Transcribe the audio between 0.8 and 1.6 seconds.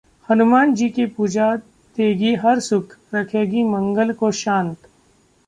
की पूजा